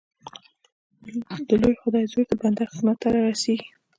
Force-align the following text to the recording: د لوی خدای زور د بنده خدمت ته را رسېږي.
د 1.47 1.49
لوی 1.61 1.75
خدای 1.81 2.05
زور 2.11 2.25
د 2.29 2.33
بنده 2.41 2.63
خدمت 2.71 2.97
ته 3.01 3.07
را 3.13 3.21
رسېږي. 3.29 3.67